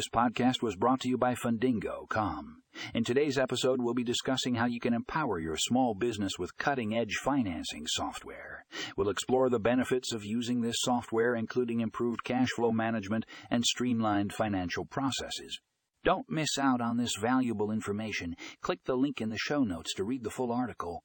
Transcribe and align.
This 0.00 0.08
podcast 0.08 0.62
was 0.62 0.76
brought 0.76 1.00
to 1.00 1.10
you 1.10 1.18
by 1.18 1.34
Fundingo.com. 1.34 2.62
In 2.94 3.04
today's 3.04 3.36
episode, 3.36 3.82
we'll 3.82 3.92
be 3.92 4.02
discussing 4.02 4.54
how 4.54 4.64
you 4.64 4.80
can 4.80 4.94
empower 4.94 5.38
your 5.38 5.58
small 5.58 5.94
business 5.94 6.38
with 6.38 6.56
cutting 6.56 6.96
edge 6.96 7.16
financing 7.22 7.86
software. 7.86 8.64
We'll 8.96 9.10
explore 9.10 9.50
the 9.50 9.58
benefits 9.58 10.14
of 10.14 10.24
using 10.24 10.62
this 10.62 10.76
software, 10.78 11.34
including 11.34 11.80
improved 11.80 12.24
cash 12.24 12.48
flow 12.56 12.72
management 12.72 13.26
and 13.50 13.62
streamlined 13.62 14.32
financial 14.32 14.86
processes. 14.86 15.60
Don't 16.02 16.30
miss 16.30 16.56
out 16.58 16.80
on 16.80 16.96
this 16.96 17.16
valuable 17.20 17.70
information. 17.70 18.36
Click 18.62 18.78
the 18.86 18.96
link 18.96 19.20
in 19.20 19.28
the 19.28 19.36
show 19.36 19.64
notes 19.64 19.92
to 19.96 20.04
read 20.04 20.24
the 20.24 20.30
full 20.30 20.50
article. 20.50 21.04